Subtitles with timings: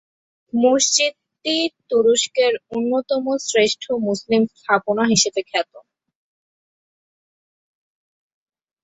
[0.53, 1.55] মসজিদটি
[1.89, 5.73] তুরস্কের অন্যতম শ্রেষ্ঠ মুসলিম স্থাপনা হিসেবে খ্যাত।